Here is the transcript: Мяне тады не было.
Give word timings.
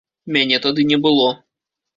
Мяне 0.37 0.57
тады 0.65 0.87
не 0.93 0.97
было. 1.05 1.29